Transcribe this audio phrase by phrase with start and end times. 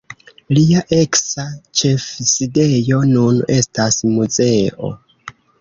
[0.57, 1.45] Lia eksa
[1.81, 4.95] ĉefsidejo nun estas muzeo.